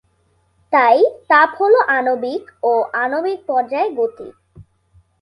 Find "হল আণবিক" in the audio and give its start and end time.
1.59-2.43